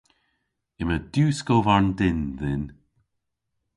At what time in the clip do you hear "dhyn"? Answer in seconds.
2.39-2.63